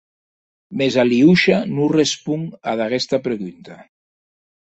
Mès 0.79 0.95
Aliosha 1.03 1.57
non 1.75 1.91
responc 1.99 2.45
ad 2.71 2.77
aguesta 2.85 3.17
pregunta. 3.27 3.75